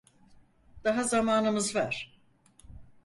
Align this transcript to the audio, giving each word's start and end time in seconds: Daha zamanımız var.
Daha 0.83 1.03
zamanımız 1.03 1.75
var. 1.75 2.13